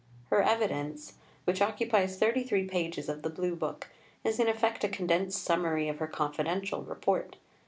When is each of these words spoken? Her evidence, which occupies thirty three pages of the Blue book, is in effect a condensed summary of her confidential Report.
Her 0.31 0.41
evidence, 0.41 1.13
which 1.43 1.61
occupies 1.61 2.17
thirty 2.17 2.41
three 2.43 2.65
pages 2.65 3.07
of 3.07 3.21
the 3.21 3.29
Blue 3.29 3.55
book, 3.55 3.89
is 4.23 4.39
in 4.39 4.47
effect 4.47 4.83
a 4.83 4.89
condensed 4.89 5.43
summary 5.43 5.87
of 5.89 5.99
her 5.99 6.07
confidential 6.07 6.81
Report. 6.81 7.35